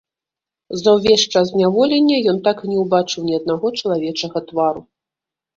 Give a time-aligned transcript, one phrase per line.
[0.83, 4.81] За ўвесь час зняволення ён так і не ўбачыў ні аднаго чалавечага твару.